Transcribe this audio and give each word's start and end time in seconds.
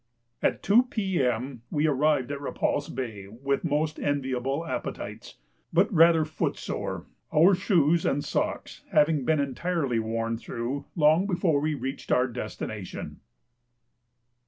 At 0.41 0.63
2 0.63 0.85
P.M. 0.85 1.61
we 1.69 1.85
arrived 1.85 2.31
at 2.31 2.41
Repulse 2.41 2.89
Bay 2.89 3.27
with 3.27 3.63
most 3.63 3.99
enviable 3.99 4.65
appetites, 4.65 5.35
but 5.71 5.93
rather 5.93 6.25
foot 6.25 6.57
sore, 6.57 7.05
our 7.31 7.53
shoes 7.53 8.03
and 8.03 8.25
socks 8.25 8.81
having 8.91 9.25
been 9.25 9.39
entirely 9.39 9.99
worn 9.99 10.39
through 10.39 10.85
long 10.95 11.27
before 11.27 11.59
we 11.59 11.75
reached 11.75 12.11
our 12.11 12.25
destination. 12.27 13.19